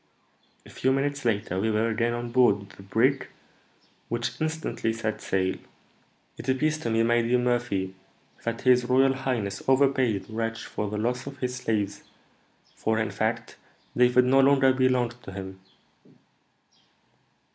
A 0.65 0.69
few 0.71 0.91
minutes 0.91 1.25
later 1.25 1.59
we 1.59 1.69
were 1.69 1.87
again 1.87 2.13
on 2.13 2.31
board 2.31 2.71
the 2.71 2.81
brig, 2.81 3.27
which 4.09 4.41
instantly 4.41 4.91
set 4.93 5.21
sail." 5.21 5.57
"It 6.37 6.49
appears 6.49 6.79
to 6.79 6.89
me, 6.89 7.03
my 7.03 7.21
dear 7.21 7.37
Murphy, 7.37 7.93
that 8.43 8.61
his 8.63 8.85
royal 8.85 9.13
highness 9.13 9.61
overpaid 9.69 10.23
this 10.23 10.29
wretch 10.31 10.65
for 10.65 10.89
the 10.89 10.97
loss 10.97 11.27
of 11.27 11.37
his 11.37 11.55
slaves; 11.57 12.01
for, 12.73 12.97
in 12.97 13.11
fact, 13.11 13.57
David 13.95 14.25
no 14.25 14.39
longer 14.39 14.73
belonged 14.73 15.21
to 15.21 15.33
him." 15.33 15.59